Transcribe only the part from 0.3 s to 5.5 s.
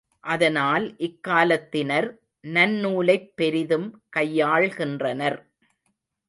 அதனால், இக்காலத்தினர் நன்னூலைப் பெரிதும் கையாள்கின்றனர்.